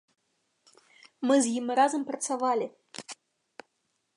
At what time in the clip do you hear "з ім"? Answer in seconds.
1.47-1.67